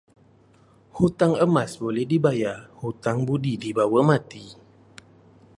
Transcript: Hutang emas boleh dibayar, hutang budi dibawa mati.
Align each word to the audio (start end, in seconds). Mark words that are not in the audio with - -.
Hutang 0.97 1.33
emas 1.45 1.71
boleh 1.83 2.05
dibayar, 2.11 2.59
hutang 2.81 3.17
budi 3.27 3.53
dibawa 3.63 3.99
mati. 4.09 4.45